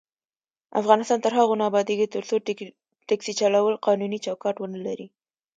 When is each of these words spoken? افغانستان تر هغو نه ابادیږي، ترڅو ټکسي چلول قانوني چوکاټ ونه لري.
افغانستان 0.81 1.19
تر 1.25 1.33
هغو 1.39 1.53
نه 1.59 1.63
ابادیږي، 1.69 2.07
ترڅو 2.15 2.35
ټکسي 3.09 3.33
چلول 3.39 3.73
قانوني 3.85 4.19
چوکاټ 4.25 4.55
ونه 4.59 4.79
لري. 4.87 5.07